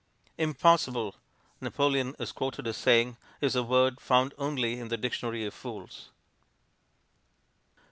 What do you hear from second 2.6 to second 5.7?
as saying, "is a word found only in the dictionary of